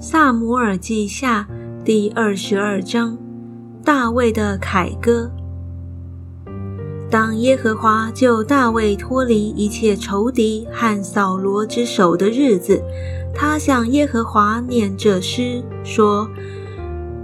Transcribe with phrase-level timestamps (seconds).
[0.00, 1.48] 萨姆尔记下
[1.84, 3.18] 第二十二章，
[3.84, 5.28] 大卫的凯歌。
[7.10, 12.80] 当耶和华救大卫脱离一切仇敌和扫罗之手的日子，
[13.34, 16.30] 他向耶和华念这诗说：“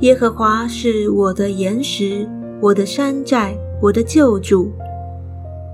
[0.00, 2.28] 耶和华是我的岩石，
[2.60, 4.70] 我的山寨，我的救主，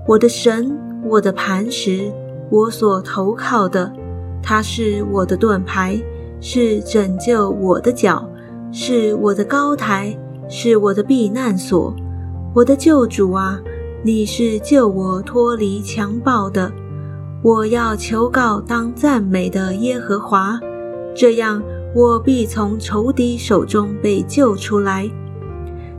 [0.07, 0.71] 我的神，
[1.03, 2.09] 我的磐石，
[2.49, 3.91] 我所投靠的。
[4.41, 6.01] 他是我的盾牌。”
[6.39, 8.27] 是拯救我的脚，
[8.71, 10.17] 是我的高台，
[10.47, 11.95] 是我的避难所，
[12.53, 13.59] 我的救主啊！
[14.03, 16.71] 你是救我脱离强暴的。
[17.41, 20.59] 我要求告当赞美的耶和华，
[21.15, 21.61] 这样
[21.95, 25.09] 我必从仇敌手中被救出来。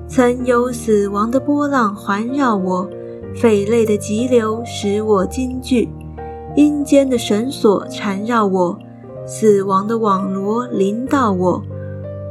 [0.06, 2.88] 曾有死亡的波浪环绕我，
[3.34, 5.88] 匪类的急流使我惊惧，
[6.54, 8.78] 阴间的绳索缠绕我。
[9.26, 11.60] 死亡的网罗临到我，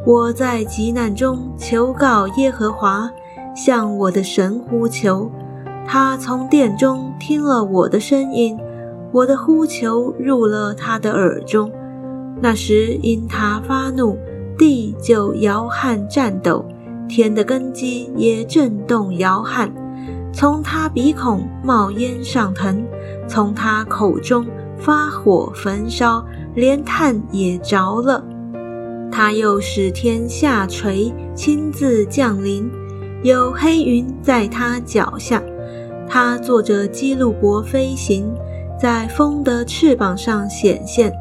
[0.05, 3.11] 我在急难中求告耶和华，
[3.53, 5.29] 向我的神呼求。
[5.85, 8.57] 他从殿中听了我的声音，
[9.11, 11.69] 我的呼求入了他的耳中。
[12.41, 14.17] 那时因他发怒，
[14.57, 16.63] 地就摇撼颤抖，
[17.09, 19.69] 天的根基也震动摇撼。
[20.31, 22.85] 从他鼻孔冒烟上腾，
[23.27, 24.45] 从他口中
[24.77, 26.25] 发火焚烧。
[26.55, 28.23] 连炭也着了，
[29.11, 32.71] 他又使天下垂，亲自降临，
[33.23, 35.43] 有黑云在他脚下。
[36.07, 38.33] 他坐着基路伯飞行，
[38.79, 41.11] 在风的翅膀上显现。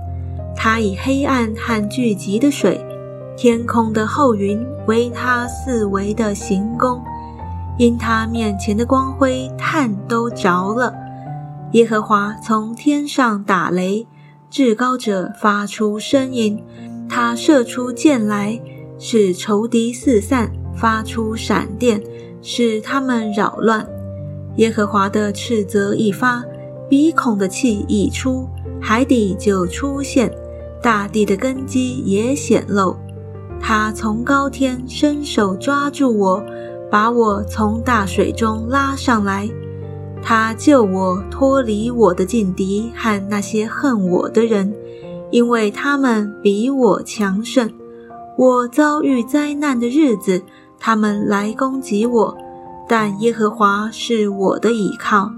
[0.54, 2.80] 他以黑暗和聚集的水，
[3.36, 7.02] 天空的厚云为他四围的行宫。
[7.76, 10.94] 因他面前的光辉，炭都着了。
[11.72, 14.06] 耶和华从天上打雷。
[14.54, 16.62] 至高者发出声音，
[17.08, 18.62] 他射出箭来，
[19.00, 22.00] 使仇敌四散；发出闪电，
[22.40, 23.84] 使他们扰乱。
[24.58, 26.44] 耶和华的斥责一发，
[26.88, 28.48] 鼻孔的气一出，
[28.80, 30.32] 海底就出现，
[30.80, 32.96] 大地的根基也显露。
[33.60, 36.40] 他从高天伸手抓住我，
[36.88, 39.50] 把我从大水中拉上来。
[40.26, 44.74] 他救我脱离我的劲敌和那些恨我的人，
[45.30, 47.70] 因为他们比我强盛。
[48.38, 50.42] 我遭遇灾难的日子，
[50.80, 52.36] 他们来攻击我，
[52.88, 55.30] 但耶和华是我的倚靠，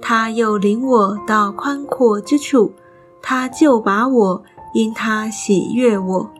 [0.00, 2.72] 他又领我到宽阔之处，
[3.20, 4.42] 他就把我，
[4.72, 6.30] 因他喜悦我。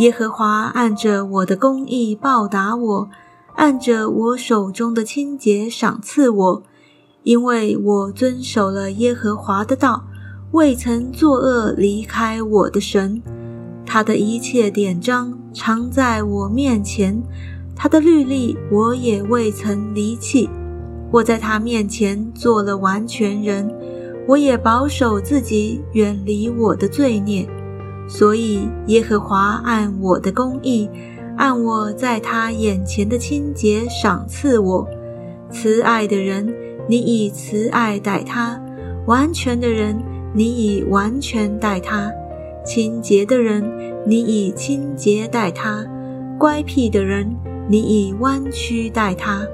[0.00, 3.08] 耶和华按着我的公义报答我，
[3.54, 6.62] 按着我手中的清洁赏赐我。
[7.22, 10.04] 因为我遵守了耶和华的道，
[10.52, 13.20] 未曾作恶离开我的神，
[13.84, 17.22] 他的一切典章常在我面前，
[17.76, 20.48] 他的律例我也未曾离弃。
[21.12, 23.70] 我在他面前做了完全人，
[24.26, 27.46] 我也保守自己远离我的罪孽。
[28.08, 30.88] 所以耶和华按我的公义，
[31.36, 34.88] 按我在他眼前的清洁赏赐我，
[35.50, 36.69] 慈爱的人。
[36.90, 38.60] 你以慈爱待他，
[39.06, 39.96] 完全的人，
[40.34, 42.10] 你以完全待他；
[42.66, 43.62] 清洁的人，
[44.04, 45.86] 你以清洁待他；
[46.36, 47.32] 乖僻的人，
[47.68, 49.46] 你以弯曲待他；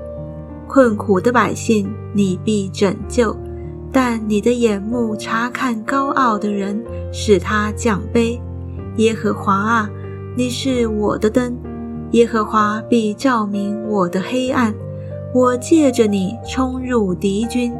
[0.66, 3.36] 困苦的百姓，你必拯救。
[3.92, 6.82] 但你的眼目查看高傲的人，
[7.12, 8.40] 使他降卑。
[8.96, 9.90] 耶和华啊，
[10.34, 11.54] 你是我的灯，
[12.12, 14.74] 耶和华必照明我的黑暗。
[15.36, 17.70] 我借着你冲入敌军，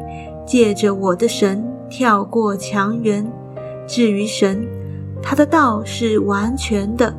[0.45, 3.25] 借着我的神跳过墙垣。
[3.87, 4.63] 至于神，
[5.23, 7.11] 他的道是完全的，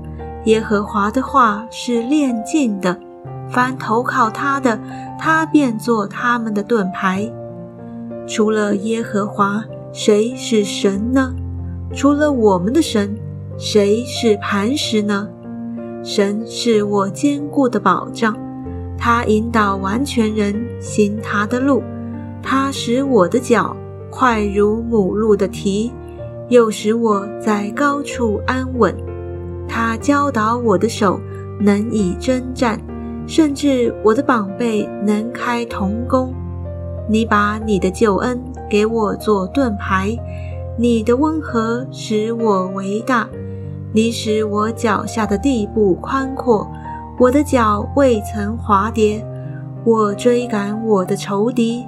[0.45, 2.97] 耶和华的话是炼尽的。
[3.49, 4.79] 凡投靠他的，
[5.19, 7.29] 他便做他们的盾牌。
[8.25, 11.35] 除了耶和华，谁是神呢？
[11.93, 13.19] 除了我们的神，
[13.57, 15.29] 谁是磐石呢？
[16.05, 18.37] 神是我坚固的保障。
[18.99, 21.83] 他引导完全人行他的路，
[22.43, 23.75] 他使我的脚
[24.11, 25.93] 快如母鹿的蹄，
[26.49, 28.95] 又使我在高处安稳。
[29.69, 31.21] 他教导我的手
[31.61, 32.81] 能以征战，
[33.27, 36.35] 甚至我的膀背能开铜弓。
[37.09, 40.17] 你把你的救恩给我做盾牌，
[40.77, 43.29] 你的温和使我为大，
[43.93, 46.69] 你使我脚下的地步宽阔。
[47.19, 49.27] 我的脚未曾滑跌，
[49.85, 51.85] 我追赶我的仇敌，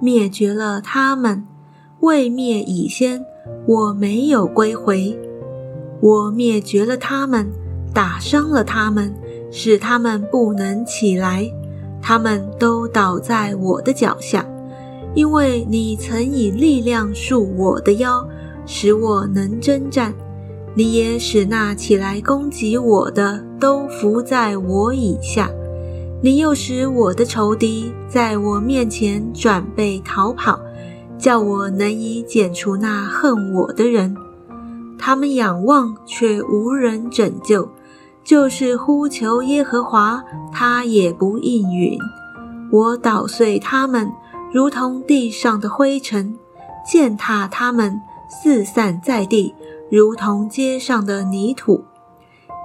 [0.00, 1.46] 灭绝了他们。
[2.00, 3.22] 未灭已先，
[3.66, 5.16] 我没有归回。
[6.00, 7.46] 我灭绝了他们，
[7.92, 9.14] 打伤了他们，
[9.50, 11.46] 使他们不能起来，
[12.00, 14.46] 他们都倒在我的脚下。
[15.14, 18.26] 因为你曾以力量束我的腰，
[18.64, 20.12] 使我能征战；
[20.74, 25.50] 你也使那起来攻击我的都伏在我以下。
[26.22, 30.58] 你又使我的仇敌在我面前转背逃跑，
[31.18, 34.16] 叫我能以剪除那恨我的人。
[34.98, 37.68] 他们仰望却无人拯救，
[38.22, 40.22] 就是呼求耶和华，
[40.52, 41.98] 他也不应允。
[42.70, 44.10] 我捣碎他们。
[44.52, 46.36] 如同地上的灰尘，
[46.86, 47.98] 践踏他们，
[48.28, 49.54] 四散在地，
[49.94, 51.84] 如同街上的泥土。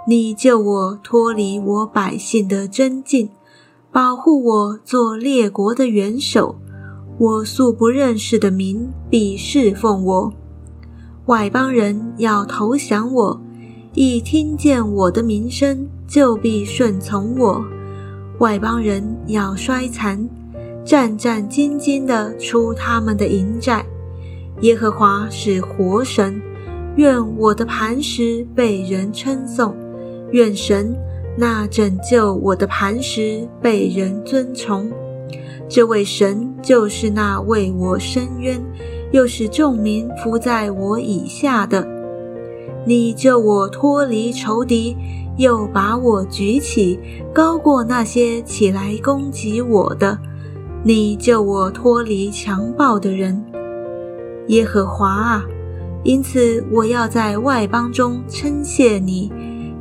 [0.07, 3.29] 你救我脱离我百姓的真境，
[3.91, 6.55] 保护我做列国的元首。
[7.17, 10.31] 我素不认识的民必侍奉我，
[11.25, 13.41] 外邦人要投降我，
[13.93, 17.61] 一听见我的名声就必顺从我。
[18.39, 20.29] 外邦人要衰残。
[20.85, 23.85] 战战兢兢地出他们的营寨。
[24.61, 26.41] 耶和华是活神，
[26.97, 29.75] 愿我的磐石被人称颂，
[30.31, 30.95] 愿神
[31.37, 34.91] 那拯救我的磐石被人尊崇。
[35.69, 38.59] 这位神就是那为我伸冤，
[39.11, 41.87] 又使众民伏在我以下的。
[42.83, 44.97] 你救我脱离仇敌，
[45.37, 46.99] 又把我举起，
[47.31, 50.17] 高过那些起来攻击我的。
[50.83, 53.45] 你救我脱离强暴的人，
[54.47, 55.45] 耶和华啊！
[56.07, 59.29] 因此我要在外邦中称谢你，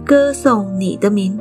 [0.05, 1.39] 歌颂你的名。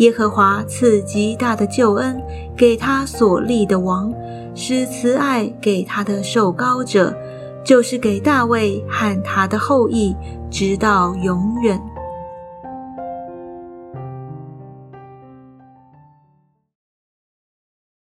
[0.00, 2.20] 耶和华赐极大的救恩
[2.54, 4.12] 给他所立的王，
[4.54, 7.16] 使慈爱给他的受高者，
[7.64, 10.14] 就是给大卫和他的后裔，
[10.50, 11.80] 直到永远。